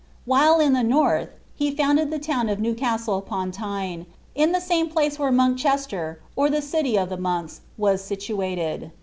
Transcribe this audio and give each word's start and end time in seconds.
While 0.25 0.59
in 0.59 0.73
the 0.73 0.81
north, 0.81 1.29
he 1.55 1.69
founded 1.75 2.09
the 2.09 2.17
town 2.17 2.49
of 2.49 2.59
Newcasde 2.59 3.07
upon 3.15 3.51
Tyne, 3.51 4.07
in 4.33 4.51
the 4.51 4.59
same 4.59 4.89
place 4.89 5.19
where 5.19 5.29
Monkcbv 5.29 5.89
ter, 5.89 6.17
or 6.35 6.49
the 6.49 6.63
city 6.63 6.97
of 6.97 7.09
the 7.09 7.17
monks, 7.17 7.61
was 7.77 8.03
situated.' 8.03 8.89